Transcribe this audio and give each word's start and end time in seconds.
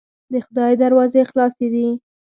د 0.31 0.33
خدای 0.45 0.73
دروازې 0.83 1.21
خلاصې 1.29 1.67
دي. 1.73 1.87